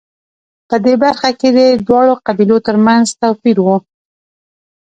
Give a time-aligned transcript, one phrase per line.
[0.69, 3.67] په دې برخه کې هم د دواړو قبیلو ترمنځ توپیر و